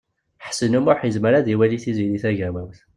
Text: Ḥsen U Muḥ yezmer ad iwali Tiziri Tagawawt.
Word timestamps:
Ḥsen 0.47 0.77
U 0.77 0.79
Muḥ 0.85 0.99
yezmer 1.03 1.33
ad 1.35 1.47
iwali 1.53 1.79
Tiziri 1.83 2.17
Tagawawt. 2.23 2.79